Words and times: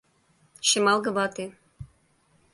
Шемалге 0.67 1.09
вате. 1.17 1.45